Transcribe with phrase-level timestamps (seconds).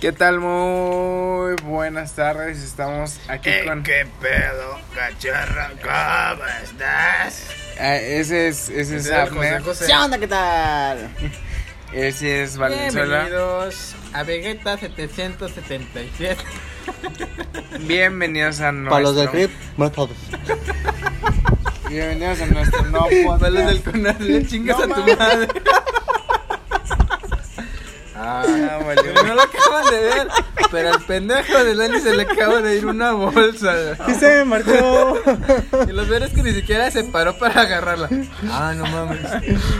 [0.00, 0.40] ¿Qué tal?
[0.40, 2.62] Muy buenas tardes.
[2.62, 3.82] Estamos aquí Eh, con.
[3.82, 5.68] ¿Qué pedo, cachorro?
[5.82, 7.46] ¿Cómo estás?
[7.80, 9.62] Ah, ese es, ese es Abner.
[9.62, 9.86] José José.
[9.86, 10.18] ¿Qué onda?
[10.18, 11.10] ¿Qué tal?
[11.92, 13.20] Ese es Valenzuela.
[13.20, 16.36] Bienvenidos a Vegeta 777.
[17.82, 18.90] Bienvenidos a nuestro.
[18.90, 20.16] Para los del clip, buenas tardes.
[21.88, 23.40] Bienvenidos a nuestro nuevo podcast.
[23.40, 25.48] Para los del Conadle, chingas No a tu madre.
[28.18, 28.42] Ah,
[28.94, 30.28] pero no lo acaban de ver.
[30.70, 33.94] Pero al pendejo de Dani se le acaba de ir una bolsa.
[34.06, 35.22] Sí se me marchó.
[35.88, 38.08] Y lo peor es que ni siquiera se paró para agarrarla.
[38.50, 39.20] Ah, no mames.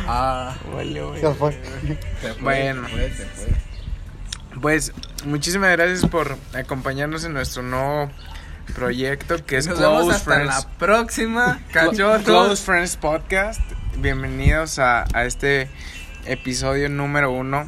[0.06, 1.20] Ah, Valió, güey.
[1.20, 1.52] Se fue.
[2.20, 2.86] se fue, Bueno.
[2.88, 4.60] se fue, se fue.
[4.60, 4.92] Pues
[5.24, 8.10] muchísimas gracias por acompañarnos en nuestro nuevo
[8.74, 10.54] proyecto que es Nos vemos Close hasta Friends.
[10.64, 12.22] la próxima, cachorros.
[12.24, 13.60] Close Friends Podcast.
[13.96, 15.68] Bienvenidos a, a este
[16.26, 17.66] episodio número uno.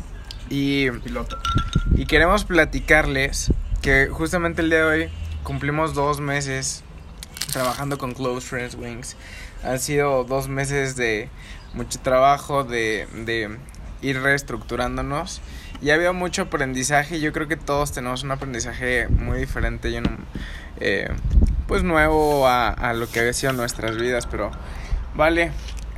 [0.51, 1.38] Y, Piloto.
[1.95, 3.52] y queremos platicarles
[3.83, 5.11] que justamente el día de hoy
[5.43, 6.83] cumplimos dos meses
[7.53, 9.17] trabajando con Close Friends Wings.
[9.62, 11.28] Han sido dos meses de
[11.75, 13.56] mucho trabajo, de, de
[14.03, 15.41] ir reestructurándonos.
[15.81, 17.20] Y ha habido mucho aprendizaje.
[17.20, 20.19] Yo creo que todos tenemos un aprendizaje muy diferente y un,
[20.80, 21.08] eh,
[21.67, 24.27] pues nuevo a, a lo que había sido nuestras vidas.
[24.27, 24.51] Pero
[25.14, 25.53] vale,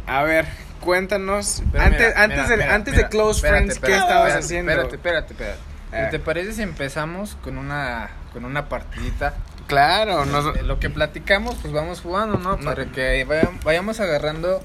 [0.06, 0.46] a ver,
[0.80, 1.62] cuéntanos.
[1.72, 4.28] Pero antes mira, antes, mira, de, mira, antes de Close espérate, Friends, ¿qué espérate, estabas
[4.28, 4.72] espérate, haciendo?
[4.72, 5.60] Espérate, espérate, espérate.
[5.92, 6.08] Eh.
[6.10, 9.34] ¿Te parece si empezamos con una con una partidita?
[9.66, 12.56] Claro, nos, Lo que platicamos, pues vamos jugando, ¿no?
[12.56, 12.64] No.
[12.64, 14.62] Para que vaya- vayamos agarrando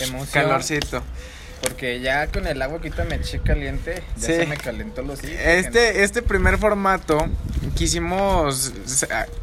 [0.00, 0.44] emoción.
[0.44, 1.02] calorcito.
[1.62, 4.34] Porque ya con el agua que me eché caliente, ya Sí.
[4.34, 5.36] se me calentó los hijos.
[5.38, 7.26] Este, este primer formato
[7.74, 8.72] quisimos.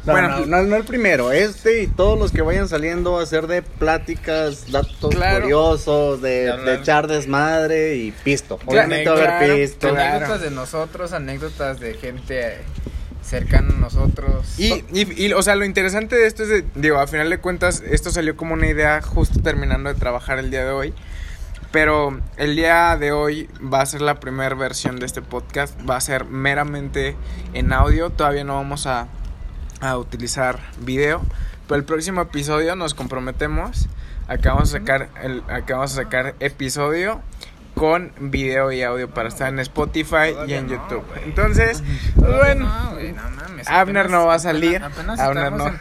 [0.04, 1.32] No, bueno, no, no, no el primero.
[1.32, 5.42] Este y todos los que vayan saliendo a ser de pláticas, datos Claro.
[5.42, 8.56] curiosos, de, echar desmadre y pisto.
[8.58, 9.88] Claro, Obviamente va a claro, haber pisto.
[9.90, 10.16] claro.
[10.16, 12.58] Anécdotas de nosotros, anécdotas de gente
[13.22, 14.58] cercana a nosotros.
[14.58, 17.38] Y, y, y, o sea, lo interesante de esto es, de, digo, a final de
[17.38, 20.94] cuentas, esto salió como una idea justo terminando de trabajar el día de hoy.
[21.76, 25.78] Pero el día de hoy va a ser la primera versión de este podcast.
[25.86, 27.14] Va a ser meramente
[27.52, 28.08] en audio.
[28.08, 29.08] Todavía no vamos a,
[29.82, 31.20] a utilizar video.
[31.68, 33.90] Pero el próximo episodio nos comprometemos.
[34.26, 37.20] Acá vamos a sacar, el, acá vamos a sacar episodio
[37.74, 41.04] con video y audio para estar en Spotify y en no, YouTube.
[41.26, 42.72] Entonces, bueno.
[43.66, 44.82] Abner apenas- no va a salir.
[44.82, 45.72] Apenas, Abner estamos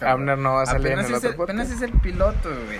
[0.00, 0.08] no-.
[0.08, 1.58] Abner no va a salir en Apenas el es otro el- podcast.
[1.60, 2.78] Apenas es el piloto, güey.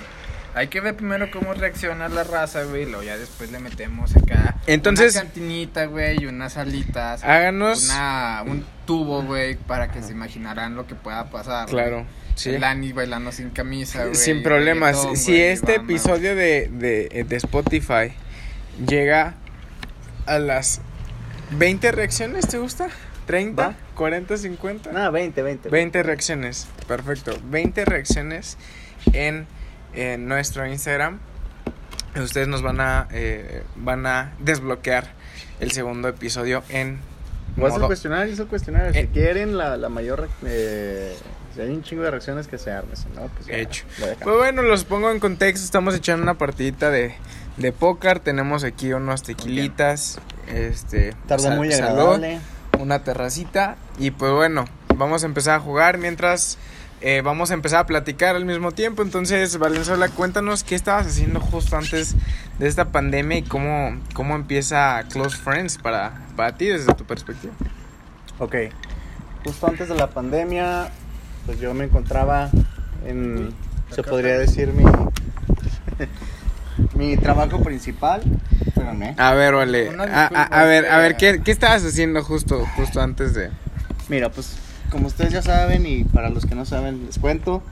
[0.57, 2.83] Hay que ver primero cómo reacciona la raza, güey.
[2.83, 4.57] y Luego ya después le metemos acá.
[4.67, 7.23] Entonces- Una cantinita, güey, y unas alitas.
[7.23, 7.85] Háganos.
[7.91, 11.71] Una, un tubo, güey, para que se imaginarán lo que pueda pasar.
[11.71, 11.85] güey.
[11.85, 12.07] Claro,
[12.37, 12.51] sí.
[12.55, 14.15] El Lani bailando sin camisa, güey.
[14.15, 14.93] Sin problemas.
[14.97, 18.15] reggaetón, si güey, este banda, episodio de, de, de Spotify
[18.87, 19.35] llega
[20.27, 20.81] a las
[21.51, 22.89] 20 reacciones, ¿te gusta?
[23.29, 23.57] ¿30?
[23.59, 23.75] Va.
[23.95, 24.27] ¿40?
[24.39, 24.91] ¿50?
[24.93, 25.69] Nada, 20, 20.
[25.69, 26.67] 20 reacciones.
[26.89, 27.37] Perfecto.
[27.45, 28.57] 20 reacciones
[29.13, 29.47] en,
[29.97, 31.19] en nuestro Instagram.
[32.17, 35.13] Ustedes nos van a, eh, van a desbloquear
[35.61, 36.99] el segundo episodio en
[37.59, 38.93] a cuestionario, hacer cuestionario.
[38.93, 39.11] Si Eh.
[39.13, 40.29] quieren la, la mayor.
[40.47, 41.15] Eh,
[41.55, 42.97] si hay un chingo de reacciones que se arme.
[42.97, 43.85] Si no, pues ya, Hecho.
[44.23, 45.65] Pues bueno, los pongo en contexto.
[45.65, 47.15] Estamos echando una partidita de,
[47.57, 48.21] de póker.
[48.21, 50.19] Tenemos aquí unos tequilitas.
[50.49, 51.15] Este.
[51.27, 52.41] Tarde sal- muy agradable.
[52.79, 53.77] Una terracita.
[53.99, 56.59] Y pues bueno, vamos a empezar a jugar mientras.
[57.01, 59.03] Eh, vamos a empezar a platicar al mismo tiempo.
[59.03, 62.15] Entonces, Valenzuela, cuéntanos qué estabas haciendo justo antes
[62.59, 67.55] de esta pandemia y cómo, cómo empieza Close Friends para, para ti desde tu perspectiva.
[68.39, 68.55] Ok.
[69.45, 70.89] Justo antes de la pandemia,
[71.47, 72.51] pues yo me encontraba
[73.07, 73.55] en,
[73.91, 74.85] se podría decir, mi,
[76.95, 78.23] mi trabajo principal.
[78.67, 79.15] Espérame.
[79.19, 79.91] A ver, vale.
[79.99, 83.51] A, a- a ver, a ver, ¿qué, ¿qué estabas haciendo justo, justo antes de.
[84.09, 84.57] Mira, pues
[84.91, 87.63] como ustedes ya saben y para los que no saben les cuento,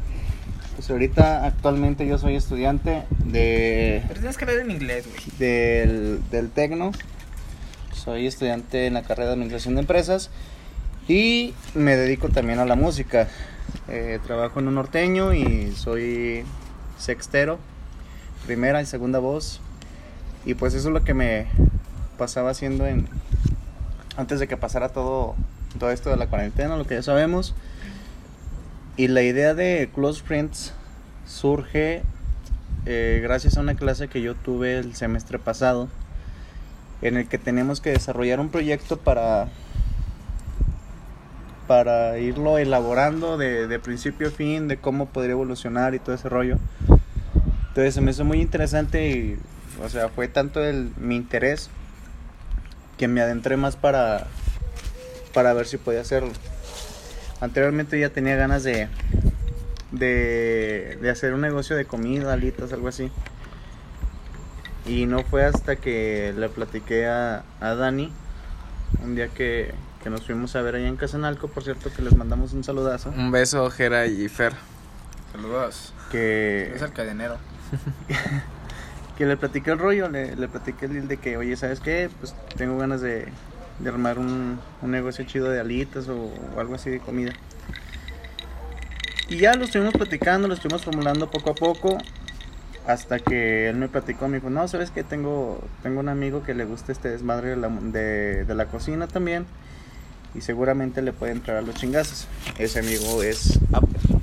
[0.76, 5.38] pues ahorita actualmente yo soy estudiante de Pero tienes que leer en inglés, güey.
[5.38, 6.92] del, del Tecno.
[7.92, 10.30] Soy estudiante en la carrera de Administración de Empresas
[11.08, 13.28] y me dedico también a la música.
[13.88, 16.44] Eh, trabajo en un norteño y soy
[16.98, 17.58] sextero,
[18.46, 19.60] primera y segunda voz.
[20.44, 21.46] Y pues eso es lo que me
[22.18, 23.08] pasaba haciendo en
[24.16, 25.34] antes de que pasara todo,
[25.78, 27.54] todo esto de la cuarentena, lo que ya sabemos.
[28.96, 30.72] Y la idea de Close Friends
[31.26, 32.02] surge
[32.86, 35.88] eh, gracias a una clase que yo tuve el semestre pasado,
[37.02, 39.48] en el que tenemos que desarrollar un proyecto para,
[41.66, 46.58] para irlo elaborando de, principio a fin, de cómo podría evolucionar y todo ese rollo.
[47.68, 49.38] Entonces se me hizo muy interesante y,
[49.82, 51.70] o sea, fue tanto el, mi interés
[52.98, 54.28] que me adentré más para,
[55.34, 56.30] para ver si podía hacerlo.
[57.40, 58.88] Anteriormente ya tenía ganas de,
[59.90, 63.10] de, de hacer un negocio de comida, alitas, algo así.
[64.86, 68.12] Y no fue hasta que le platiqué a, a Dani,
[69.02, 72.16] un día que, que nos fuimos a ver allá en Casanalco, por cierto que les
[72.16, 74.52] mandamos un saludazo, Un beso, Jera y Fer.
[75.32, 75.92] Saludos.
[76.12, 77.38] que, Es el cadenero.
[79.18, 82.10] que le platiqué el rollo, le, le platiqué el de que, oye, ¿sabes qué?
[82.20, 83.26] Pues tengo ganas de,
[83.78, 87.32] de armar un, un negocio chido de alitas o, algo así de comida.
[89.28, 91.98] Y ya lo estuvimos platicando, lo estuvimos formulando poco a poco,
[92.86, 95.02] hasta que él me platicó, me dijo, no, ¿sabes qué?
[95.02, 99.46] Tengo, tengo un amigo que le gusta este desmadre de la, de la cocina también,
[100.34, 102.26] y seguramente le puede entrar a los chingazos.
[102.58, 104.13] Ese amigo es Apple.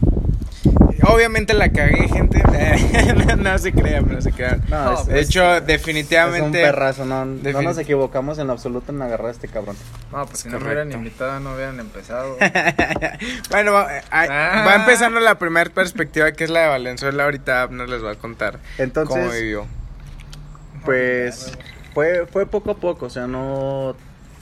[1.04, 2.44] Obviamente la cagué, gente.
[3.38, 4.62] no se crean, no se crean.
[4.70, 6.62] No, es- De es- hecho, Es un definitivamente.
[6.62, 9.76] perrazo, no, no nos equivocamos en lo absoluto en agarrar a este cabrón.
[10.12, 10.84] No, pues si no me correcto.
[10.84, 12.38] hubieran invitado, no hubieran empezado.
[13.50, 14.64] bueno, va, ah, Ah.
[14.68, 17.24] va empezando la primera perspectiva que es la de Valenzuela.
[17.24, 19.66] Ahorita Abner les va a contar cómo Entonces, vivió.
[20.86, 21.52] pues
[21.94, 23.96] fue, fue poco a poco, o sea, no,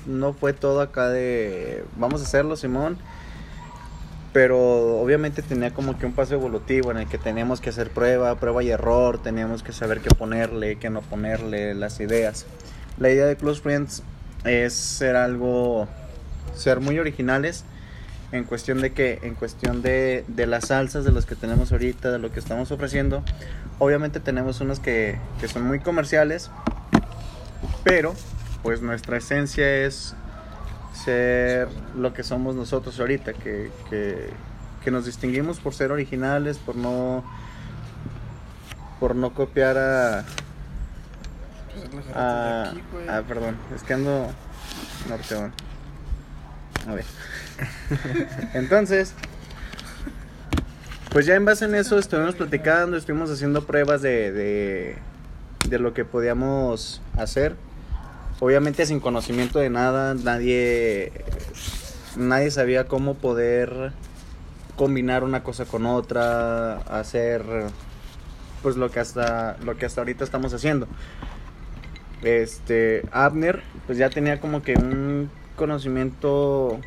[0.06, 2.98] no fue todo acá de vamos a hacerlo, Simón.
[4.40, 8.34] Pero obviamente tenía como que un paso evolutivo en el que teníamos que hacer prueba,
[8.36, 12.46] prueba y error, teníamos que saber qué ponerle, qué no ponerle, las ideas.
[12.98, 14.02] La idea de Close Friends
[14.46, 15.90] es ser algo,
[16.56, 17.66] ser muy originales
[18.32, 22.10] en cuestión de que, en cuestión de, de las salsas, de los que tenemos ahorita,
[22.10, 23.26] de lo que estamos ofreciendo.
[23.78, 26.50] Obviamente tenemos unos que, que son muy comerciales,
[27.84, 28.16] pero
[28.64, 30.16] pues nuestra esencia es
[31.04, 34.30] ser lo que somos nosotros ahorita, que, que,
[34.84, 37.24] que nos distinguimos por ser originales, por no
[39.00, 40.20] por no copiar a,
[42.14, 42.74] a,
[43.08, 44.30] ah, perdón, es que ando
[45.08, 45.54] norteón.
[46.88, 47.06] A ver.
[48.54, 49.14] Entonces,
[51.12, 54.98] pues ya en base en eso estuvimos platicando, estuvimos haciendo pruebas de, de,
[55.68, 57.56] de lo que podíamos hacer.
[58.40, 61.12] Obviamente sin conocimiento de nada, nadie,
[62.16, 63.92] nadie sabía cómo poder
[64.78, 67.44] combinar una cosa con otra, hacer
[68.64, 70.88] pues lo que hasta lo que hasta ahorita estamos haciendo.
[72.24, 76.80] Este Abner pues ya tenía como que un conocimiento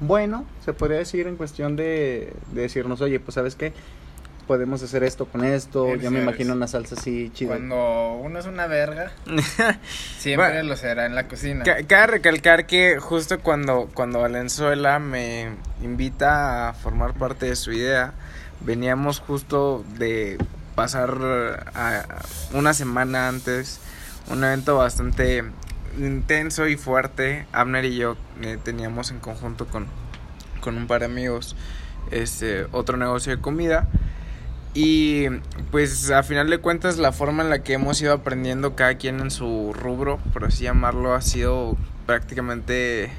[0.00, 3.72] bueno, se podría decir en cuestión de, de decirnos, oye, pues sabes qué,
[4.46, 7.50] podemos hacer esto con esto, Sí, yo me imagino una salsa así chida.
[7.56, 9.10] Cuando uno es una verga,
[10.18, 10.68] siempre Bueno.
[10.70, 11.64] lo será en la cocina.
[11.64, 15.48] Ca- Cabe recalcar que justo cuando, cuando Valenzuela me
[15.82, 18.12] invita a formar parte de su idea,
[18.60, 20.38] veníamos justo de
[20.74, 21.10] pasar
[21.74, 22.04] a-
[22.52, 23.80] una semana antes
[24.30, 25.44] un evento bastante
[25.98, 27.46] intenso y fuerte.
[27.52, 29.86] Abner y yo eh, teníamos en conjunto con,
[30.60, 31.56] con un par de amigos
[32.10, 33.88] este otro negocio de comida.
[34.76, 35.30] Y
[35.70, 39.20] pues a final de cuentas la forma en la que hemos ido aprendiendo cada quien
[39.20, 43.10] en su rubro, por así llamarlo, ha sido prácticamente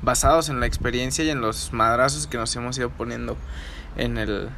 [0.00, 3.36] basados en la experiencia y en los madrazos que nos hemos ido poniendo
[3.98, 4.48] en el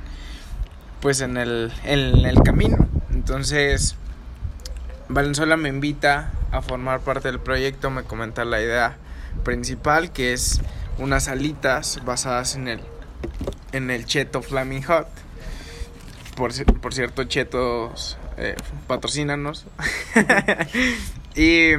[1.00, 2.76] pues en el en el camino.
[3.12, 3.96] Entonces
[5.08, 8.98] Valenzuela me invita a formar parte del proyecto, me comenta la idea
[9.42, 10.60] principal que es
[10.98, 12.80] unas alitas basadas en el
[13.72, 15.25] en el Cheto Flaming Hot.
[16.36, 18.54] Por, por cierto, Chetos, eh,
[18.86, 19.66] patrocínanos.
[21.34, 21.70] y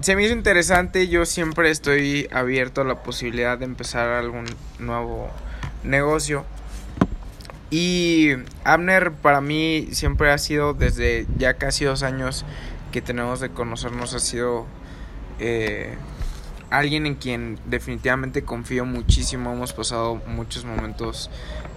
[0.00, 1.08] se me hizo interesante.
[1.08, 4.46] Yo siempre estoy abierto a la posibilidad de empezar algún
[4.78, 5.28] nuevo
[5.84, 6.44] negocio.
[7.70, 8.30] Y
[8.64, 12.44] Abner para mí siempre ha sido, desde ya casi dos años
[12.92, 14.66] que tenemos de conocernos, ha sido
[15.40, 15.96] eh,
[16.70, 19.52] alguien en quien definitivamente confío muchísimo.
[19.52, 21.30] Hemos pasado muchos momentos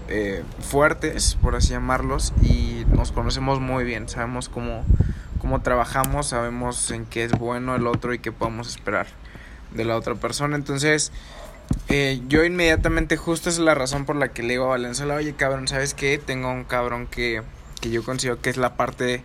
[0.08, 4.08] eh, fuertes, por así llamarlos, y nos conocemos muy bien.
[4.10, 4.84] Sabemos cómo,
[5.40, 9.08] cómo trabajamos, sabemos en qué es bueno el otro y qué podemos esperar
[9.72, 10.56] de la otra persona.
[10.56, 11.12] Entonces,
[11.90, 15.34] eh, yo inmediatamente, justo es la razón por la que le digo a Valenzuela, oye
[15.34, 16.18] cabrón, ¿sabes qué?
[16.18, 17.42] Tengo un cabrón que,
[17.82, 19.24] que yo considero que es la parte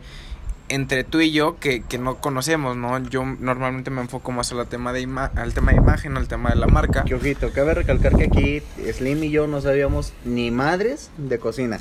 [0.71, 2.99] entre tú y yo que, que no conocemos, ¿no?
[3.09, 6.50] Yo normalmente me enfoco más al tema de ima- al tema de imagen, al tema
[6.50, 7.05] de la marca.
[7.05, 8.62] Que ojito, cabe recalcar que aquí
[8.93, 11.79] Slim y yo no sabíamos ni madres de cocina.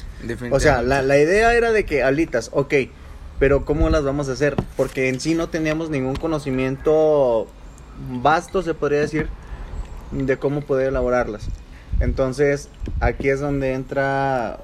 [0.55, 2.73] O sea, la, la idea era de que alitas, ok,
[3.39, 4.55] pero ¿cómo las vamos a hacer?
[4.75, 7.47] Porque en sí no teníamos ningún conocimiento
[8.21, 9.29] vasto, se podría decir,
[10.11, 11.47] de cómo poder elaborarlas.
[11.99, 12.69] Entonces,
[13.01, 14.57] aquí es donde entra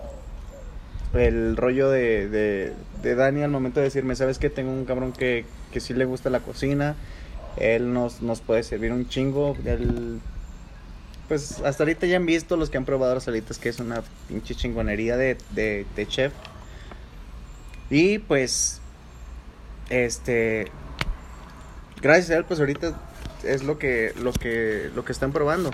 [1.16, 4.50] el rollo de, de, Dani al momento de decirme, ¿sabes qué?
[4.50, 6.96] Tengo un cabrón que, que sí le gusta la cocina
[7.58, 9.56] Él nos, nos puede servir un chingo.
[9.66, 10.20] Él,
[11.28, 14.04] pues hasta ahorita ya han visto los que han probado las salitas que es una
[14.28, 16.34] pinche chingonería de, de, de chef.
[17.90, 18.82] Y pues,
[19.90, 20.72] este,
[22.02, 23.00] gracias a él, pues ahorita
[23.44, 25.72] es lo que, lo que, lo que están probando.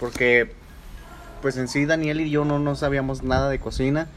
[0.00, 0.52] Porque,
[1.42, 4.08] pues en sí Daniel y yo no, no sabíamos nada de cocina.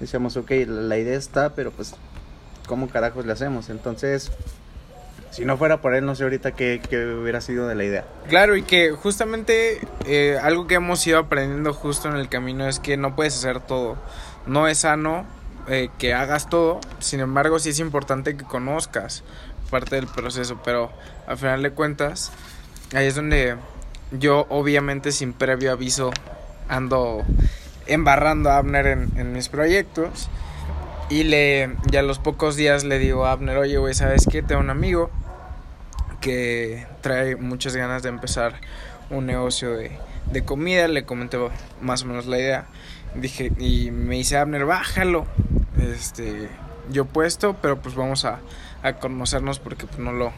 [0.00, 1.94] Decíamos, ok, la, la idea está, pero pues,
[2.66, 3.68] ¿cómo carajos le hacemos?
[3.68, 4.32] Entonces,
[5.30, 8.04] si no fuera por él, no sé ahorita qué, qué hubiera sido de la idea.
[8.28, 12.80] Claro, y que justamente eh, algo que hemos ido aprendiendo justo en el camino es
[12.80, 13.96] que no puedes hacer todo.
[14.46, 15.26] No es sano
[15.68, 19.22] eh, que hagas todo, sin embargo sí es importante que conozcas
[19.70, 20.90] parte del proceso, pero
[21.28, 22.32] al final de cuentas,
[22.92, 23.56] ahí es donde
[24.10, 26.10] yo obviamente sin previo aviso
[26.68, 27.22] ando
[27.92, 30.28] embarrando a Abner en, en mis proyectos.
[31.08, 34.42] Y le, ya a los pocos días le digo a Abner, oye, güey, ¿sabes qué?
[34.42, 35.10] Tengo un amigo
[36.20, 38.54] que trae muchas ganas de empezar
[39.10, 39.90] un negocio de,
[40.30, 40.86] de comida.
[40.86, 41.38] Le comenté
[41.80, 42.66] más o menos la idea.
[43.16, 45.26] Dije, y me dice Abner, bájalo.
[45.80, 46.48] Este,
[46.92, 48.38] yo puesto, pero pues vamos a,
[48.82, 50.32] a conocernos porque pues no lo,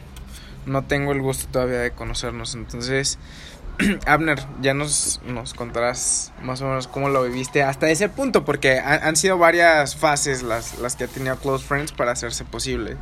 [0.65, 2.55] no tengo el gusto todavía de conocernos.
[2.55, 3.19] Entonces,
[4.05, 8.79] Abner, ya nos, nos contarás más o menos cómo lo viviste hasta ese punto, porque
[8.79, 12.97] han, han sido varias fases las, las que ha tenido Close Friends para hacerse posible.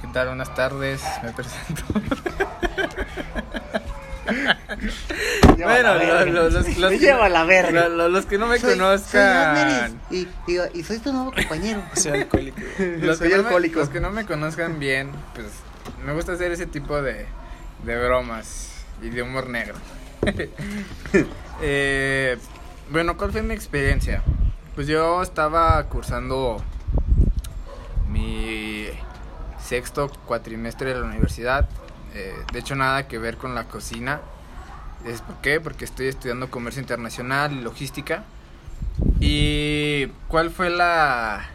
[0.00, 0.28] ¿Qué tal?
[0.28, 1.82] Buenas tardes, me presento.
[5.58, 7.88] bueno, lo- lo- los, los, lleva la verga.
[7.88, 11.32] lo- lo- los que no me Soy- soy conozcan, y, y, y soy tu nuevo
[11.32, 11.82] compañero.
[11.94, 12.60] Soy alcohólico.
[12.78, 13.80] los Soy que, no me, alcohólico.
[13.80, 15.46] los que no me conozcan bien, pues
[16.04, 17.26] me gusta hacer ese tipo de,
[17.84, 19.74] de bromas y de humor negro.
[21.62, 22.38] Eh,
[22.90, 24.22] bueno, ¿cuál fue mi experiencia?
[24.74, 26.62] Pues yo estaba cursando
[28.08, 28.86] mi
[29.62, 31.68] sexto cuatrimestre de la universidad.
[32.14, 34.22] eh, de hecho, nada que ver con la cocina.
[35.04, 35.60] ¿Es por qué?
[35.60, 38.24] Porque estoy estudiando comercio internacional y logística.
[39.20, 41.46] ¿Y cuál fue la,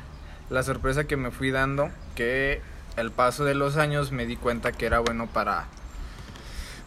[0.52, 1.90] la sorpresa que me fui dando?
[2.14, 2.62] Que
[2.96, 5.66] al paso de los años me di cuenta que era bueno para,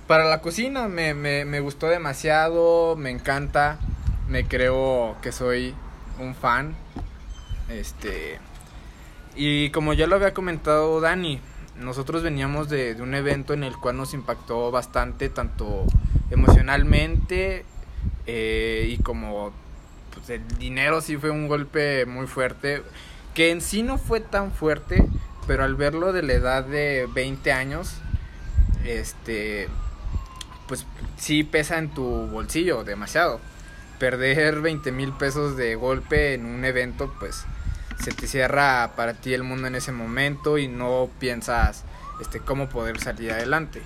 [0.09, 0.89] para la cocina.
[0.89, 3.79] Me, me, me gustó demasiado, me encanta.
[4.29, 5.75] Me creo que soy
[6.19, 6.75] un fan.
[7.69, 8.41] Este.
[9.37, 11.39] Y como ya lo había comentado Dani,
[11.77, 15.85] nosotros veníamos de, de un evento en el cual nos impactó bastante, tanto
[16.31, 17.65] emocionalmente
[18.27, 19.53] eh, y como
[20.13, 22.83] pues, el dinero sí fue un golpe muy fuerte,
[23.35, 25.07] que en sí no fue tan fuerte,
[25.47, 27.95] pero al verlo de la edad de 20 años,
[28.85, 29.69] este,
[30.69, 33.41] pues sí pesa en tu bolsillo demasiado.
[33.99, 37.45] Perder 20 mil pesos de golpe en un evento, pues
[37.99, 41.85] se te cierra para ti el mundo en ese momento y no piensas
[42.21, 43.83] este cómo poder salir adelante.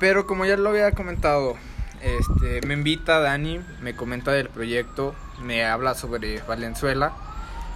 [0.00, 1.54] Pero como ya lo había comentado,
[2.02, 7.12] este me invita Dani, me comenta del proyecto, me habla sobre Valenzuela.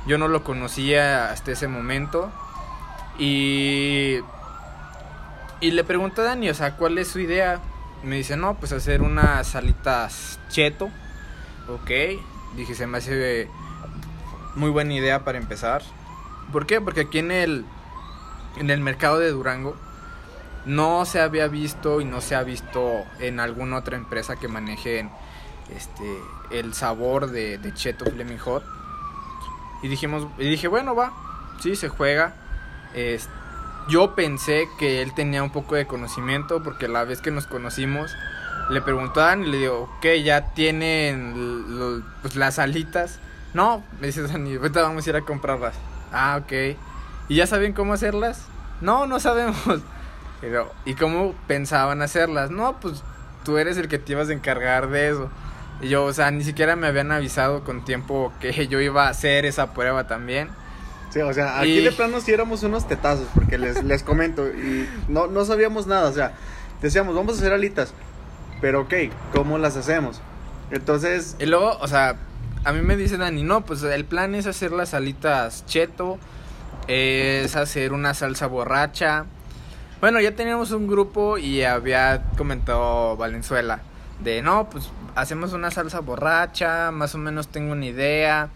[0.06, 2.32] Yo no lo conocía hasta ese momento
[3.18, 4.18] y
[5.60, 7.60] y le pregunto a Dani, o sea, ¿cuál es su idea?
[8.02, 10.90] Me dice, "No, pues hacer unas salitas cheto."
[11.68, 11.90] Ok,
[12.56, 13.48] dije, se me hace
[14.54, 15.82] muy buena idea para empezar.
[16.52, 16.80] ¿Por qué?
[16.80, 17.64] Porque aquí en el,
[18.56, 19.76] en el mercado de Durango
[20.64, 25.10] no se había visto y no se ha visto en alguna otra empresa que manejen
[25.74, 26.18] este,
[26.50, 28.64] el sabor de, Cheto Flaming Hot.
[29.82, 31.12] Y, dijimos, y dije, bueno, va,
[31.60, 32.34] sí, se juega.
[32.94, 33.28] Es-
[33.88, 38.14] yo pensé que él tenía un poco de conocimiento porque la vez que nos conocimos
[38.70, 43.18] le preguntaban y le digo, ok, ya tienen pues, las alitas.
[43.54, 45.74] No, me dice Dani, ahorita vamos a ir a comprarlas.
[46.12, 46.76] Ah, ok.
[47.28, 48.44] ¿Y ya saben cómo hacerlas?
[48.80, 49.56] No, no sabemos.
[50.40, 52.50] Pero, ¿y cómo pensaban hacerlas?
[52.50, 53.02] No, pues
[53.44, 55.30] tú eres el que te ibas a encargar de eso.
[55.80, 59.10] Y yo, o sea, ni siquiera me habían avisado con tiempo que yo iba a
[59.10, 60.48] hacer esa prueba también.
[61.10, 64.46] Sí, o sea, aquí Y- de plano sí éramos unos tetazos, porque les, les comento,
[64.48, 66.32] y no, no sabíamos nada, o sea,
[66.82, 67.94] decíamos, vamos a hacer alitas,
[68.60, 68.94] pero ok,
[69.32, 70.20] ¿cómo las hacemos?
[70.70, 72.16] Entonces, Y luego, o sea,
[72.64, 76.18] a mí me dice Dani, no, pues el plan es hacer las alitas cheto,
[76.88, 79.24] es hacer una salsa borracha.
[80.00, 83.80] Bueno, ya teníamos un grupo y había comentado Valenzuela
[84.22, 88.48] de, no, pues hacemos una salsa borracha, más o menos tengo una idea.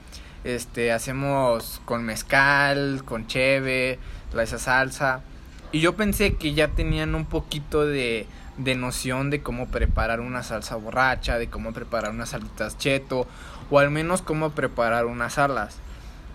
[0.44, 3.98] Este, hacemos con mezcal, con cheve,
[4.32, 5.22] la esa salsa.
[5.70, 8.26] Y yo pensé que ya tenían un poquito de,
[8.58, 13.26] de noción de cómo preparar una salsa borracha, de cómo preparar unas salitas cheto,
[13.70, 15.76] o al menos cómo preparar unas alas.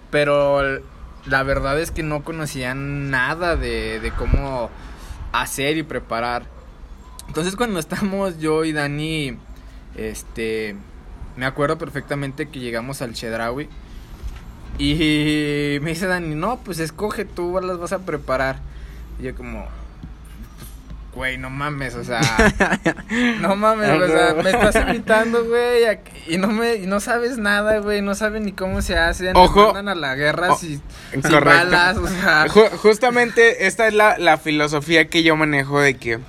[0.10, 0.82] Pero
[1.26, 4.70] la verdad es que no conocían nada de, de cómo
[5.34, 6.44] hacer y preparar.
[7.28, 9.38] Entonces cuando estamos yo y Dani,
[9.96, 10.76] este,
[11.36, 13.70] me acuerdo perfectamente que llegamos al Chedraui
[14.78, 18.60] y me dice Dani, no, pues escoge tú, las vas a preparar.
[19.20, 22.22] Y yo como, pues, güey, no mames, o sea,
[23.42, 25.84] no mames, o sea, me estás invitando, güey,
[26.28, 29.50] y no me, y no sabes nada, güey, no sabes ni cómo se hace, nos
[29.50, 29.74] Ojo.
[29.74, 30.80] mandan a la guerra Oh, si,
[31.24, 31.46] correcto.
[31.46, 36.20] balas, o sea, Ju- justamente esta es la, la filosofía que yo manejo de que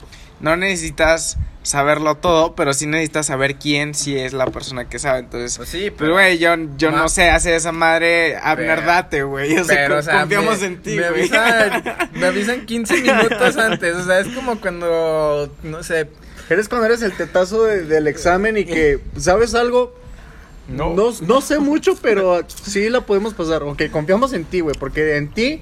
[0.41, 5.19] no necesitas saberlo todo, pero sí necesitas saber quién sí es la persona que sabe.
[5.21, 9.23] Entonces, pues sí, pues güey, yo, yo no sé hacer esa madre, Abner, Pero- date,
[9.25, 9.57] güey.
[9.67, 11.21] Pero, o sea, confiamos me, en ti, me güey.
[11.23, 11.85] avisan,
[12.15, 16.09] me avisan 15 minutos antes, o sea, es como cuando, no sé,
[16.51, 19.95] Eres cuando eres el tetazo de- del examen y que, ¿sabes algo?
[20.67, 20.95] No.
[21.23, 21.41] no.
[21.43, 23.61] sé mucho, pero sí la podemos pasar.
[23.63, 25.61] Aunque confiamos en ti, güey, porque en ti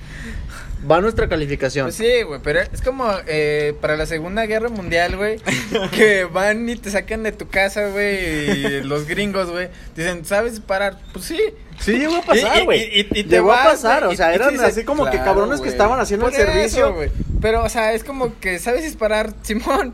[0.90, 1.86] va nuestra calificación.
[1.86, 5.38] Pues sí, güey, pero es como eh, para la Segunda Guerra Mundial, güey,
[5.94, 10.52] que van y te sacan de tu casa, güey, y los gringos, güey, dicen, ¿sabes
[10.52, 10.98] disparar?
[11.12, 11.40] Pues sí.
[11.80, 12.80] Sí, llegó a pasar, y- güey.
[12.84, 15.18] y- y te Llegó a vas, pasar, güey, o sea, eran dices, así como que
[15.18, 16.94] cabrones que estaban haciendo Por el servicio.
[16.94, 17.10] güey.
[17.42, 19.92] Pero, o sea, es como que sabes disparar, Simón.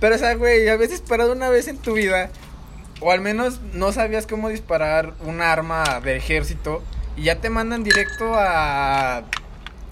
[0.00, 2.30] Pero, o sea, güey, habías disparado una vez en tu vida.
[3.00, 6.82] O al menos no sabías cómo disparar un arma de ejército.
[7.16, 9.24] Y ya te mandan directo a.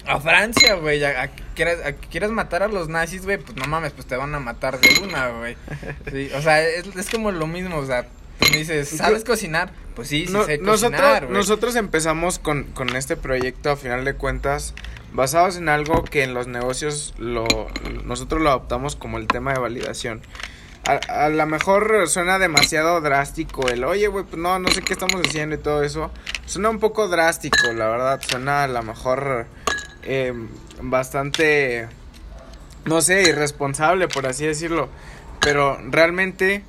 [0.05, 1.03] A Francia, güey.
[1.03, 3.37] A, a que quieras matar a los nazis, güey.
[3.37, 5.55] Pues no mames, pues te van a matar de una, güey.
[6.11, 8.07] Sí, o sea, es, es como lo mismo, o sea.
[8.39, 9.71] Pues me dices, ¿sabes cocinar?
[9.95, 11.37] Pues sí, sí No- sé nosotros, cocinar, güey.
[11.37, 14.73] nosotros empezamos con, con este proyecto a final de cuentas
[15.13, 17.45] basados en algo que en los negocios lo
[18.03, 20.21] nosotros lo adoptamos como el tema de validación.
[20.85, 24.93] A, a lo mejor suena demasiado drástico el, oye, güey, pues no, no sé qué
[24.93, 26.11] estamos haciendo y todo eso.
[26.47, 28.19] Suena un poco drástico, la verdad.
[28.27, 29.45] Suena a lo mejor
[30.05, 30.33] eh,
[30.81, 31.87] bastante,
[32.85, 34.89] no sé, irresponsable, por así decirlo.
[35.39, 36.63] Pero realmente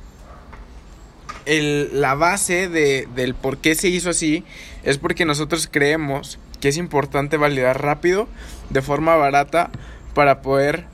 [1.47, 4.45] el, la base de, del por qué se hizo así
[4.83, 8.29] es porque nosotros creemos que es importante validar rápido,
[8.71, 9.71] de forma barata,
[10.15, 10.87] para poder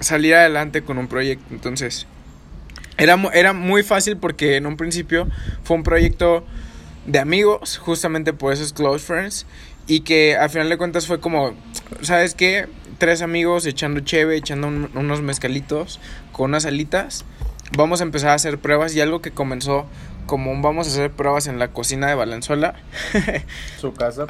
[0.00, 1.44] salir adelante con un proyecto.
[1.50, 2.06] Entonces,
[2.98, 5.28] era, era muy fácil porque en un principio
[5.64, 6.44] fue un proyecto
[7.06, 9.46] de amigos, justamente por eso es Close Friends,
[9.88, 11.54] y que al final de cuentas fue como,
[12.02, 12.68] ¿sabes qué?
[12.98, 15.98] Tres amigos echando cheve, echando un- unos mezcalitos
[16.32, 17.24] con unas alitas.
[17.76, 19.86] Vamos a empezar a hacer pruebas y algo que comenzó
[20.26, 22.74] como un vamos a hacer pruebas en la cocina de Valenzuela.
[23.80, 24.26] Su casa.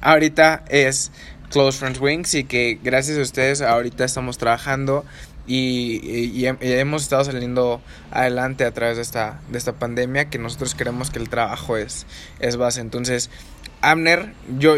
[0.00, 1.10] ahorita es
[1.50, 5.04] Close Friends Wings y que gracias a ustedes ahorita estamos trabajando
[5.46, 9.72] y, y- y hem- y hemos estado saliendo adelante a través de esta, de esta
[9.72, 12.04] pandemia que nosotros creemos que el trabajo es,
[12.40, 12.82] es base.
[12.82, 13.30] Entonces,
[13.80, 14.76] Abner, yo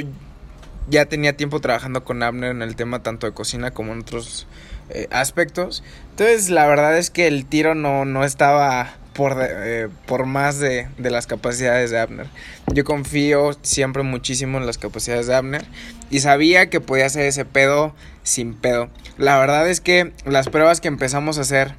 [0.89, 4.47] ya tenía tiempo trabajando con Abner en el tema tanto de cocina como en otros
[4.91, 5.83] eh, aspectos.
[6.11, 10.89] Entonces, la verdad es que el tiro no, no estaba por, eh, por más de,
[10.99, 12.27] de las capacidades de Abner.
[12.73, 15.65] Yo confío siempre muchísimo en las capacidades de Abner
[16.11, 18.89] y sabía que podía hacer ese pedo sin pedo.
[19.17, 21.75] La verdad es que las pruebas que empezamos a hacer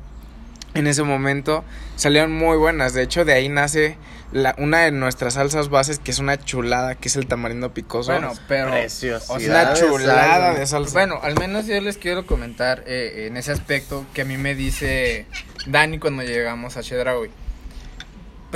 [0.74, 1.64] en ese momento
[1.96, 2.94] salieron muy buenas.
[2.94, 3.98] De hecho, de ahí nace
[4.32, 8.12] la, una de nuestras salsas bases que es una chulada, que es el tamarindo picoso.
[8.12, 8.72] Bueno, pero.
[8.72, 9.36] Preciosidad.
[9.36, 10.94] o sea, una chulada de salsa.
[10.94, 14.56] Bueno, al menos yo les quiero comentar eh, en ese aspecto que a mí me
[14.56, 15.26] dice
[15.68, 17.30] Dani cuando llegamos a Chedraui.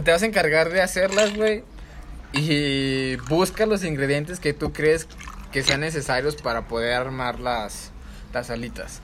[0.03, 1.63] Te vas a encargar de hacerlas, güey.
[2.33, 5.07] Y busca los ingredientes que tú crees
[5.53, 7.91] que sean necesarios para poder armar las,
[8.33, 9.01] las alitas.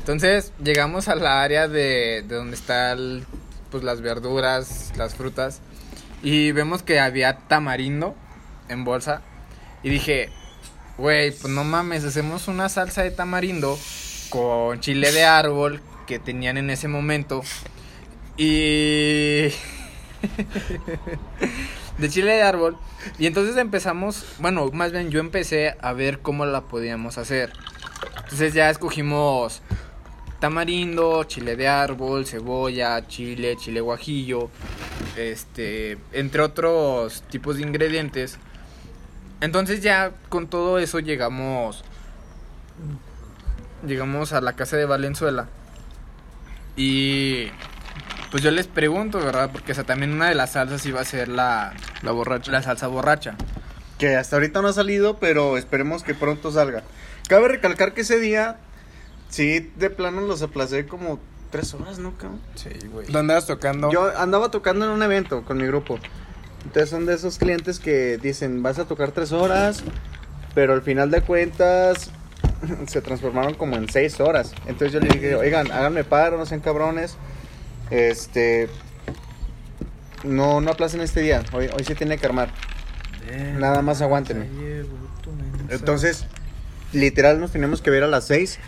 [0.00, 3.24] Entonces llegamos a la área de, de donde están
[3.70, 5.60] pues, las verduras, las frutas.
[6.22, 8.14] Y vemos que había tamarindo
[8.68, 9.22] en bolsa.
[9.82, 10.30] Y dije,
[11.00, 13.78] Güey, pues no mames, hacemos una salsa de tamarindo
[14.28, 17.40] con chile de árbol que tenían en ese momento.
[18.36, 19.44] Y.
[21.96, 22.76] de chile de árbol.
[23.18, 27.50] Y entonces empezamos, bueno, más bien yo empecé a ver cómo la podíamos hacer.
[28.24, 29.62] Entonces ya escogimos
[30.40, 34.50] tamarindo, chile de árbol, cebolla, chile, chile guajillo,
[35.16, 38.38] este, entre otros tipos de ingredientes.
[39.40, 41.84] Entonces ya con todo eso llegamos
[43.86, 45.48] llegamos a la casa de Valenzuela.
[46.76, 47.48] Y
[48.30, 49.50] pues yo les pregunto, ¿verdad?
[49.52, 52.50] Porque o sea, también una de las salsas iba a ser la la borracha.
[52.50, 53.36] la salsa borracha.
[53.98, 56.82] Que hasta ahorita no ha salido, pero esperemos que pronto salga.
[57.28, 58.56] Cabe recalcar que ese día,
[59.30, 61.18] sí, de plano los aplacé como
[61.50, 62.40] tres horas, ¿no, cabrón?
[62.54, 63.06] Sí, güey.
[63.06, 63.90] ¿Dónde andas tocando?
[63.90, 65.98] Yo andaba tocando en un evento con mi grupo.
[66.64, 69.82] Entonces son de esos clientes que dicen, vas a tocar tres horas,
[70.54, 72.10] pero al final de cuentas
[72.86, 74.52] se transformaron como en seis horas.
[74.66, 77.16] Entonces yo le dije, oigan, háganme paro, no sean cabrones.
[77.90, 78.68] Este.
[80.22, 81.42] No, no aplacen este día.
[81.52, 82.50] Hoy, hoy se tiene que armar.
[83.58, 84.46] Nada más aguántenme.
[85.68, 86.26] Entonces,
[86.92, 88.58] literal nos teníamos que ver a las 6.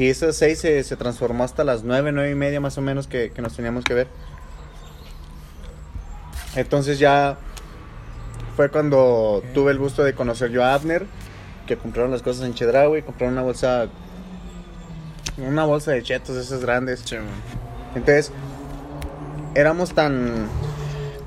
[0.00, 3.06] Y esas 6 se, se transformó hasta las 9, 9 y media más o menos
[3.06, 4.06] que, que nos teníamos que ver.
[6.56, 7.36] Entonces ya
[8.56, 11.04] fue cuando tuve el gusto de conocer yo a Abner,
[11.66, 13.88] que compraron las cosas en Chedraui, compraron una bolsa,
[15.36, 17.02] una bolsa de chetos esas grandes.
[17.04, 17.16] Sí.
[17.94, 18.32] Entonces,
[19.54, 20.48] éramos tan,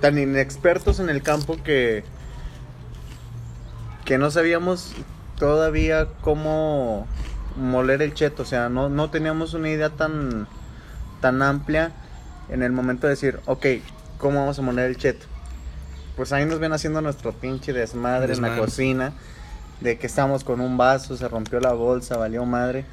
[0.01, 2.03] tan inexpertos en el campo que,
[4.03, 4.95] que no sabíamos
[5.37, 7.05] todavía cómo
[7.55, 8.43] moler el cheto.
[8.43, 10.47] O sea, no, no teníamos una idea tan,
[11.21, 11.91] tan amplia
[12.49, 13.65] en el momento de decir, ok,
[14.17, 15.25] ¿cómo vamos a moler el cheto?
[16.15, 19.13] Pues ahí nos ven haciendo nuestro pinche desmadre, en la cocina,
[19.81, 22.85] de que estamos con un vaso, se rompió la bolsa, valió madre.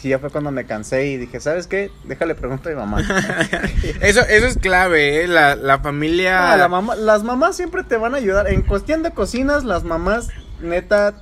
[0.00, 1.90] Sí, ya fue cuando me cansé y dije, ¿sabes qué?
[2.04, 3.00] Déjale pregunto a mi mamá.
[4.00, 5.26] Eso, eso es clave, ¿eh?
[5.26, 6.52] La, la familia...
[6.52, 8.48] Ah, la mamá, las mamás siempre te van a ayudar.
[8.48, 10.28] En cuestión de cocinas, las mamás,
[10.60, 11.14] neta,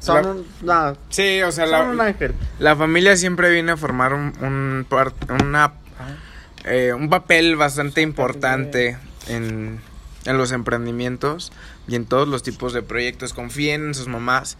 [0.00, 2.34] son La- un, no, Sí, o sea, son la, un ángel.
[2.58, 4.86] la familia siempre viene a formar un, un,
[5.46, 5.72] una,
[6.64, 8.96] eh, un papel bastante importante
[9.28, 9.80] en,
[10.24, 11.52] en los emprendimientos
[11.86, 13.32] y en todos los tipos de proyectos.
[13.34, 14.56] Confíen en sus mamás,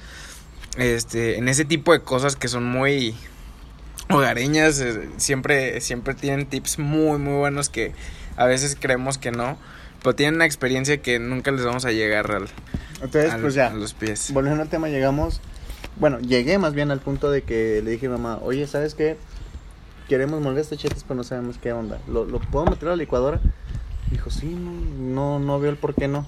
[0.76, 3.14] este, en ese tipo de cosas que son muy
[4.09, 4.81] hogareñas.
[4.81, 7.92] eh, siempre, siempre tienen tips muy, muy buenos que
[8.37, 9.59] a veces creemos que no.
[10.02, 12.48] Pero tienen una experiencia que nunca les vamos a llegar al,
[13.02, 14.32] Entonces, al- pues ya, a los pies.
[14.32, 15.40] volviendo al tema, llegamos,
[15.98, 19.16] bueno, llegué más bien al punto de que le dije a mamá, oye, ¿sabes qué?
[20.08, 21.98] Queremos moler estas chetas, pero no sabemos qué onda.
[22.08, 23.40] ¿Lo, lo puedo meter a la licuadora?
[24.10, 26.26] Dijo, sí, no, no, no veo el por qué no.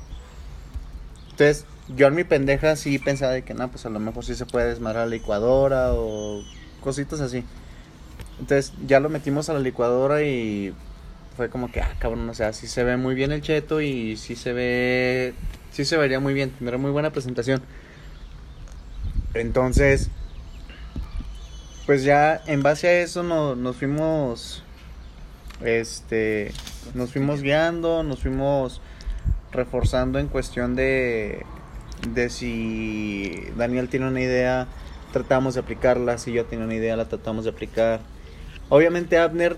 [1.31, 1.65] Entonces,
[1.97, 4.47] yo en mi pendeja sí pensaba de que, no, pues a lo mejor sí se
[4.47, 6.43] puede desmadrar la licuadora o
[6.81, 7.43] cositas así.
[8.39, 10.75] Entonces, ya lo metimos a la licuadora y
[11.37, 14.17] fue como que, ah, cabrón, o sea, sí se ve muy bien el cheto y
[14.17, 15.35] sí se ve,
[15.73, 17.63] sí se vería muy bien, tendrá muy buena presentación.
[19.35, 20.11] Entonces,
[21.87, 24.63] pues ya en base a eso no- nos fuimos,
[25.65, 26.53] este,
[26.95, 28.81] nos fuimos guiando, nos fuimos
[29.53, 31.45] reforzando en cuestión de,
[32.09, 34.67] de si Daniel tiene una idea,
[35.13, 38.01] tratamos de aplicarla, si yo tengo una idea, la tratamos de aplicar.
[38.69, 39.57] Obviamente Abner,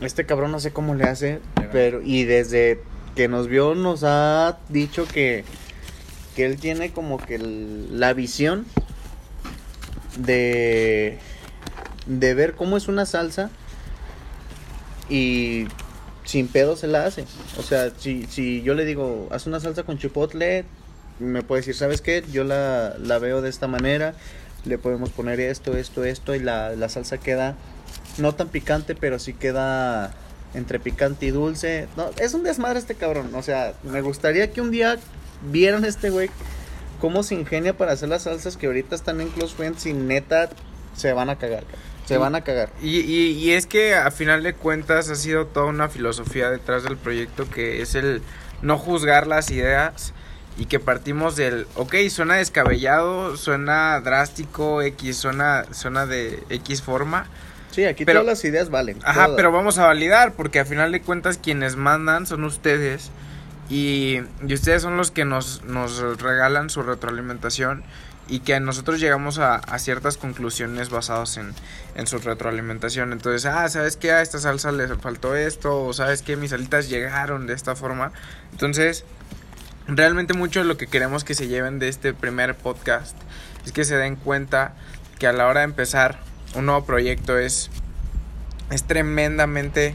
[0.00, 1.40] este cabrón no sé cómo le hace,
[1.72, 2.80] pero y desde
[3.16, 5.44] que nos vio nos ha dicho que,
[6.36, 8.64] que él tiene como que el- la visión
[10.18, 11.18] de,
[12.06, 13.50] de ver cómo es una salsa
[15.08, 15.66] y
[16.24, 17.24] sin pedo se la hace.
[17.58, 20.64] O sea, si, si yo le digo, haz una salsa con chipotle,
[21.18, 22.22] me puede decir, ¿sabes qué?
[22.30, 24.14] Yo la, la veo de esta manera,
[24.64, 27.56] le podemos poner esto, esto, esto, y la, la salsa queda
[28.18, 30.12] no tan picante, pero sí queda
[30.54, 31.88] entre picante y dulce.
[31.96, 33.34] No, es un desmadre este cabrón.
[33.34, 34.98] O sea, me gustaría que un día
[35.50, 36.30] vieran este güey
[37.00, 40.50] cómo se ingenia para hacer las salsas que ahorita están en Close Friends y neta
[40.96, 41.64] se van a cagar.
[42.06, 42.70] Se van a cagar.
[42.80, 46.82] Y, y, y es que a final de cuentas ha sido toda una filosofía detrás
[46.82, 48.22] del proyecto que es el
[48.62, 50.14] no juzgar las ideas
[50.56, 57.26] y que partimos del, ok, suena descabellado, suena drástico, X, suena, suena de X forma.
[57.78, 58.98] Sí, aquí Pero- todas las ideas valen.
[59.04, 59.36] Ajá, todas.
[59.36, 63.12] pero vamos a validar porque a final de cuentas quienes mandan son ustedes
[63.70, 67.84] y, y ustedes son los que nos, nos regalan su retroalimentación
[68.26, 71.54] y que nosotros llegamos a, a ciertas conclusiones basadas en,
[71.94, 73.12] en su retroalimentación.
[73.12, 74.10] Entonces, ah, ¿sabes qué?
[74.10, 76.34] A esta salsa le faltó esto o ¿sabes qué?
[76.36, 78.10] Mis alitas llegaron de esta forma.
[78.50, 79.04] Entonces,
[79.86, 83.16] realmente mucho de lo que queremos que se lleven de este primer podcast
[83.64, 84.74] es que se den cuenta
[85.20, 87.70] que a la hora de empezar un nuevo proyecto es,
[88.70, 89.94] es tremendamente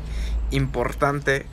[0.51, 1.45] importante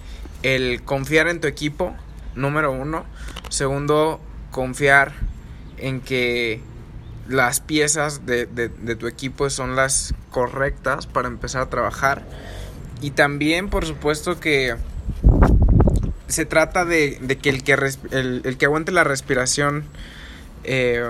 [0.43, 1.95] el confiar en tu equipo,
[2.35, 3.05] número uno.
[3.49, 5.13] Segundo, confiar
[5.79, 6.61] en que
[7.29, 12.25] las piezas de, de- tu equipo son las correctas para empezar a trabajar.
[13.01, 14.77] Y también, por supuesto, que
[16.29, 17.73] se trata de, de que el que,
[18.11, 19.85] el, el que aguante la respiración
[20.65, 21.03] eh,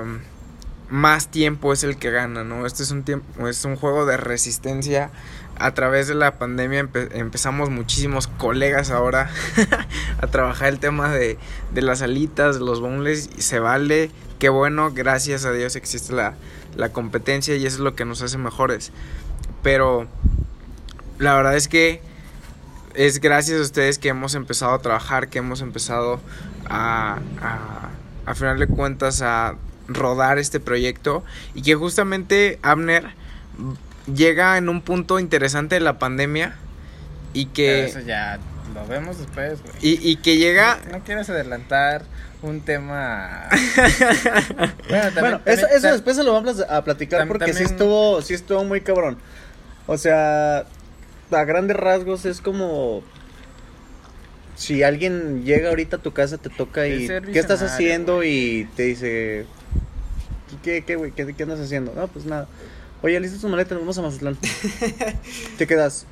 [0.90, 2.66] más tiempo es el que gana, ¿no?
[2.66, 5.10] Este es un tiempo, es un juego de resistencia.
[5.58, 9.28] A través de la pandemia empe- empezamos muchísimos colegas ahora
[10.22, 11.38] a trabajar el tema de,
[11.74, 16.14] de las alitas, de los boneless, y se vale, qué bueno, gracias a Dios existe
[16.14, 16.34] la,
[16.76, 18.90] la competencia y eso es lo que nos hace mejores.
[19.62, 20.06] Pero
[21.18, 22.00] la verdad es que
[22.94, 26.20] es gracias a ustedes que hemos empezado a trabajar, que hemos empezado
[26.70, 27.88] a, a,
[28.24, 29.56] a final de cuentas a
[29.92, 31.24] rodar este proyecto
[31.54, 33.04] y que justamente Abner
[34.12, 36.54] llega en un punto interesante de la pandemia
[37.32, 38.38] y Pero que Eso ya
[38.74, 39.74] lo vemos después, güey.
[39.80, 42.04] y, y que llega No quieres adelantar
[42.42, 43.48] un tema.
[43.50, 48.34] bueno, también- Bueno, también- eso, después se lo vamos a platicar porque sí estuvo, sí
[48.34, 49.18] estuvo muy cabrón.
[49.86, 50.64] O sea,
[51.30, 53.02] a grandes rasgos es como
[54.56, 58.22] si alguien llega ahorita a tu casa, te toca y ¿qué estás haciendo?
[58.24, 59.46] Y te dice,
[60.62, 61.12] ¿qué, qué, güey?
[61.12, 61.92] ¿Qué, qué andas haciendo?
[61.94, 62.48] No, pues nada.
[63.02, 64.36] Oye, listo tu maleta, nos vamos a Mazatlán.
[65.58, 66.06] te quedas,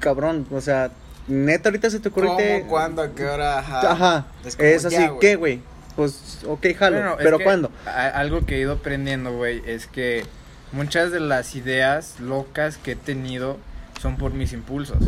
[0.00, 0.90] cabrón, o sea,
[1.26, 2.26] neta ahorita se te ocurre...
[2.28, 3.58] ¿Cómo, cuándo, a qué hora?
[3.58, 3.92] Ajá.
[3.92, 5.20] Ajá, Es como, es así, ya, güey.
[5.20, 5.60] ¿qué, güey?
[5.96, 7.72] Pues, ok, jalo, pero ¿cuándo?
[7.86, 10.24] algo que he ido aprendiendo, güey, es que
[10.72, 13.56] muchas de las ideas locas que he tenido
[14.00, 15.02] son por mis impulsos.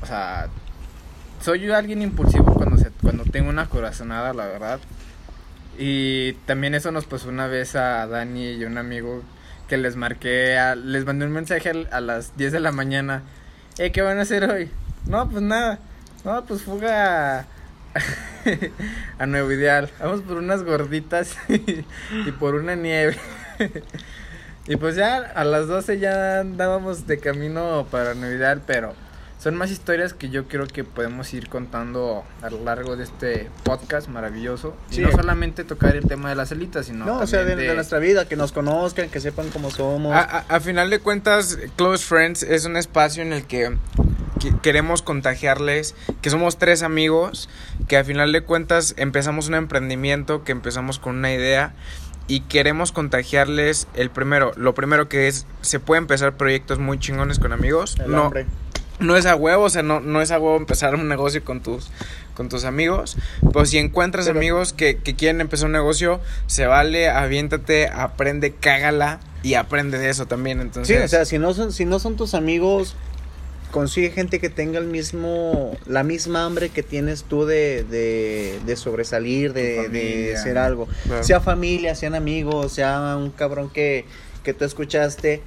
[0.00, 0.48] O sea,
[1.42, 4.80] soy yo alguien impulsivo cuando se, cuando tengo una corazonada, la verdad.
[5.78, 9.22] Y también eso nos pasó una vez a Dani y un amigo
[9.68, 13.22] que les marqué, a- les mandé un mensaje a, las 10 de la mañana.
[13.78, 14.70] Eh, ¿qué van a hacer hoy?
[15.06, 15.78] No, pues nada.
[16.24, 17.46] No, pues fuga a,
[19.18, 19.90] a Nuevo Ideal.
[20.00, 23.16] Vamos por unas gorditas y por una nieve.
[24.66, 28.94] y pues ya a las 12 ya andábamos de camino para Nuevo Ideal, pero
[29.44, 33.50] son más historias que yo creo que podemos ir contando a lo largo de este
[33.62, 34.74] podcast maravilloso.
[34.90, 35.02] Sí.
[35.02, 37.68] Y no solamente tocar el tema de las alitas, sino No, o sea, de, también
[37.68, 40.14] de nuestra vida, que nos conozcan, que sepan cómo somos.
[40.14, 43.76] A, a- a final de cuentas, Close Friends es un espacio en el que,
[44.40, 47.50] que- queremos contagiarles, que somos tres amigos,
[47.86, 51.74] que a final de cuentas empezamos un emprendimiento, que empezamos con una idea
[52.26, 57.38] y queremos contagiarles el primero, lo primero que es, se puede empezar proyectos muy chingones
[57.38, 57.96] con amigos.
[58.02, 58.46] el no, hambre.
[59.00, 61.60] No es a huevo, o sea, no, no es a huevo empezar un negocio con
[61.62, 61.90] tus,
[62.34, 63.16] con tus amigos.
[63.52, 68.52] Pero si encuentras Pero- amigos que, que quieren empezar un negocio, se vale, aviéntate, aprende,
[68.52, 70.60] cágala y aprende de eso también.
[70.60, 72.96] Entonces, Sí, o sea, si no son, si no son tus amigos,
[73.70, 78.76] consigue gente que tenga el mismo, la misma hambre que tienes tú de, de, de
[78.76, 80.86] sobresalir, de, de ser algo.
[81.06, 81.24] Claro.
[81.24, 84.04] Sea familia, sean amigos, sea un cabrón que,
[84.44, 85.42] que tú escuchaste,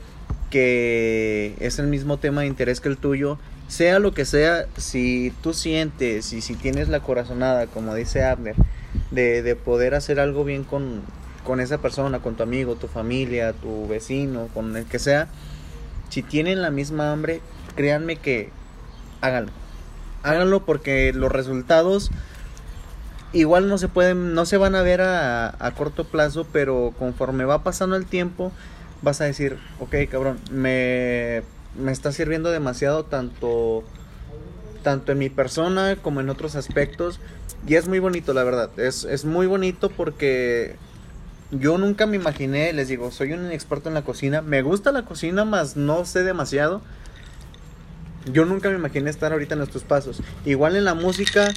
[0.50, 3.38] que es el mismo tema de interés que el tuyo.
[3.68, 8.56] Sea lo que sea, si tú sientes y si tienes la corazonada, como dice Abner,
[9.12, 11.02] de, de poder hacer algo bien con,
[11.44, 15.28] con esa persona, con tu amigo, tu familia, tu vecino, con el que sea,
[16.10, 17.42] si tienen la misma hambre,
[17.76, 18.52] créanme que
[19.22, 19.52] háganlo.
[20.24, 22.12] Háganlo porque los resultados
[23.34, 27.46] igual no se pueden, no se van a ver a, a corto plazo, pero conforme
[27.46, 28.52] va pasando el tiempo,
[29.02, 31.44] vas a decir, ok, cabrón, me,
[31.78, 33.84] me está sirviendo demasiado tanto,
[34.84, 37.20] tanto en mi persona como en otros aspectos.
[37.68, 38.70] Y es muy bonito, la verdad.
[38.80, 40.76] Es, es muy bonito porque
[41.52, 44.42] yo nunca me imaginé, les digo, soy un experto en la cocina.
[44.42, 46.82] Me gusta la cocina, más no sé demasiado.
[48.32, 50.22] Yo nunca me imaginé estar ahorita en estos pasos.
[50.46, 51.54] Igual en la música,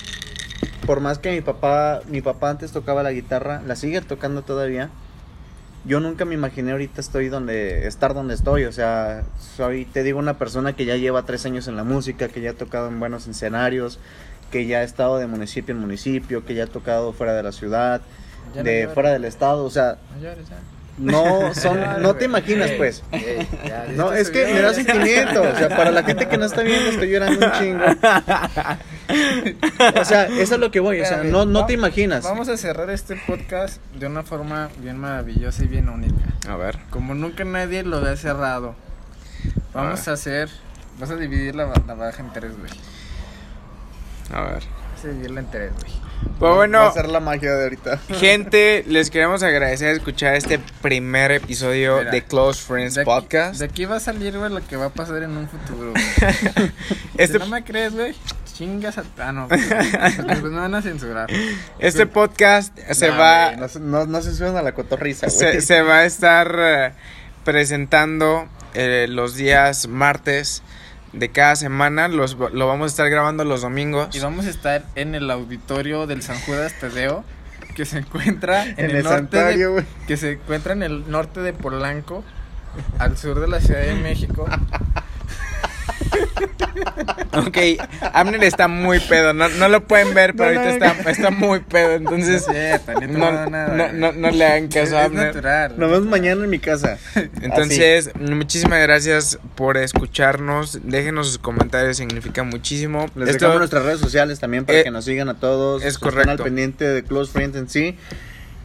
[0.86, 4.90] por más que mi papá, mi papá antes tocaba la guitarra, la sigue tocando todavía.
[5.84, 8.64] Yo nunca me imaginé ahorita estoy donde, estar donde estoy.
[8.64, 9.22] O sea,
[9.56, 12.50] soy, te digo, una persona que ya lleva tres años en la música, que ya
[12.50, 13.98] ha tocado en buenos escenarios,
[14.50, 17.52] que ya ha estado de municipio en municipio, que ya ha tocado fuera de la
[17.52, 18.02] ciudad,
[18.54, 18.94] no de llores.
[18.94, 19.64] fuera del estado.
[19.64, 20.56] O sea, No llores, ya.
[20.98, 23.02] no son, no te imaginas, pues.
[23.66, 25.40] ya, No, es que me da sentimiento.
[25.42, 27.84] O sea, para la gente que no está viendo, estoy llorando un chingo.
[30.00, 31.00] O sea, eso es lo que voy.
[31.00, 32.24] O sea, no, no va- te imaginas.
[32.24, 36.24] Vamos a cerrar este podcast de una forma bien maravillosa y bien única.
[36.48, 36.78] a ver.
[36.90, 38.74] Como nunca nadie lo había cerrado.
[39.74, 40.48] Vamos a hacer.
[40.98, 42.70] Vas a dividir la, la baja en tres, güey.
[44.32, 44.62] A ver.
[44.94, 45.92] Vas a dividirla en tres, güey.
[46.38, 47.96] Pues Va bueno, a ser la magia de ahorita.
[48.18, 53.58] gente, les queremos agradecer escuchar este primer episodio Mira, de Close Friends De aquí- Podcast.
[53.58, 55.92] de aquí va a salir, güey, lo que va a pasar en un futuro.
[55.92, 56.04] güey.
[57.16, 58.14] Este, Si no me crees, güey,
[58.60, 59.04] chingas a.
[59.18, 59.48] Ah, no.
[59.48, 59.64] Pues,
[60.40, 61.30] pues me van a censurar.
[61.78, 63.56] este podcast se Nah, va.
[63.80, 65.60] No, no, suben a la cotorriza, se, güey.
[65.62, 66.92] se va a estar eh,
[67.44, 70.62] presentando eh, los días martes
[71.14, 72.08] de cada semana.
[72.08, 74.14] Los, lo vamos a estar grabando los domingos.
[74.14, 77.24] Y vamos a estar en el auditorio del San Judas Tadeo,
[77.74, 81.40] que se encuentra en, En el, el norte de, que se encuentra en el norte
[81.40, 82.24] de Polanco,
[82.98, 84.46] al sur de la Ciudad de México.
[87.32, 87.56] Ok,
[88.12, 89.32] Amner está muy pedo.
[89.32, 91.92] No, no lo pueden ver, pero No, no, ahorita está, está muy pedo.
[91.94, 93.00] Entonces, No cierto,
[94.32, 95.74] le hagan caso a natural.
[95.76, 96.98] Nos vemos mañana en mi casa.
[97.40, 100.80] Entonces, muchísimas gracias por escucharnos.
[100.82, 103.06] Déjenos sus comentarios, significa muchísimo.
[103.14, 105.82] Les Esto- dejamos nuestras redes sociales también para Eh, que nos sigan a todos.
[105.82, 106.30] es estén correcto.
[106.30, 107.96] al pendiente de Close Friends en sí.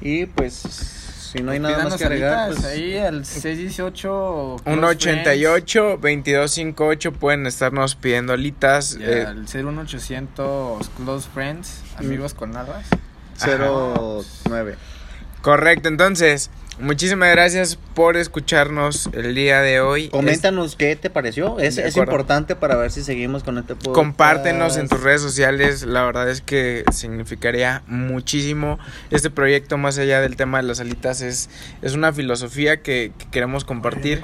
[0.01, 1.04] Y pues,
[1.35, 7.45] si no hay nada más que agregar, pues, ahí al 618 Un 88 2258 pueden
[7.45, 8.97] estarnos pidiendo alitas.
[8.99, 12.85] Y eh, al 01800 Close Friends, amigos con alas.
[13.45, 14.75] 09.
[15.41, 20.09] correcto, entonces, muchísimas gracias por escucharnos el día de hoy.
[20.09, 21.59] Coméntanos qué te pareció.
[21.59, 23.95] Es, es importante para ver si seguimos con este Es- podcast.
[23.95, 28.77] compártenos en tus redes sociales, la verdad es que significaría muchísimo
[29.11, 31.49] este proyecto más allá del tema de las alitas es,
[31.81, 34.21] es una filosofía que, que queremos compartir.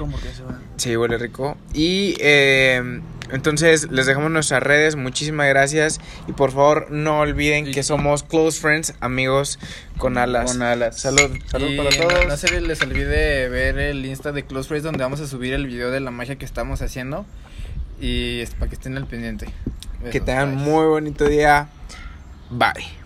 [0.77, 1.57] Sí, huele rico.
[1.73, 4.95] Y eh, entonces les dejamos nuestras redes.
[4.95, 5.99] Muchísimas gracias.
[6.27, 9.59] Y por favor, no olviden que somos close friends, amigos
[9.97, 10.51] con alas.
[10.51, 10.99] Con alas.
[10.99, 11.31] Salud.
[11.45, 12.27] Salud Y para todos.
[12.27, 15.67] No se les olvide ver el Insta de Close Friends donde vamos a subir el
[15.67, 17.25] video de la magia que estamos haciendo.
[17.99, 19.47] Y para que estén al pendiente.
[20.11, 20.63] Que tengan bye.
[20.65, 21.69] muy bonito día.
[22.49, 23.00] Bye.